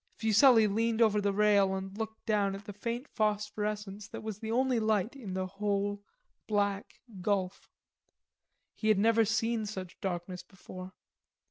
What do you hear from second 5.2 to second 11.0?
the whole black gulf. He had never seen such darkness before.